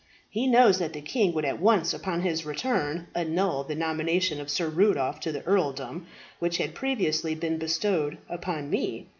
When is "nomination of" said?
3.75-4.49